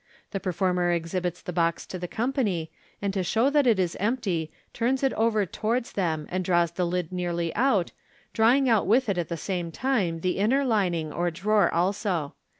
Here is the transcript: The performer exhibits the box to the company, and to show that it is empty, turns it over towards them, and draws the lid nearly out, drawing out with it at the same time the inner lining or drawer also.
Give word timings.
The 0.31 0.39
performer 0.39 0.89
exhibits 0.89 1.43
the 1.43 1.53
box 1.53 1.85
to 1.85 1.99
the 1.99 2.07
company, 2.07 2.71
and 3.03 3.13
to 3.13 3.21
show 3.21 3.51
that 3.51 3.67
it 3.67 3.77
is 3.77 3.95
empty, 3.99 4.51
turns 4.73 5.03
it 5.03 5.13
over 5.13 5.45
towards 5.45 5.91
them, 5.91 6.25
and 6.31 6.43
draws 6.43 6.71
the 6.71 6.87
lid 6.87 7.11
nearly 7.11 7.53
out, 7.53 7.91
drawing 8.33 8.67
out 8.67 8.87
with 8.87 9.09
it 9.09 9.19
at 9.19 9.29
the 9.29 9.37
same 9.37 9.71
time 9.71 10.21
the 10.21 10.39
inner 10.39 10.65
lining 10.65 11.13
or 11.13 11.29
drawer 11.29 11.71
also. 11.71 12.33